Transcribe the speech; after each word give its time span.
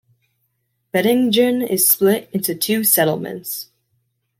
Bettingen 0.91 1.61
is 1.63 1.87
split 1.87 2.27
into 2.33 2.55
two 2.55 2.83
settlements. 2.83 3.69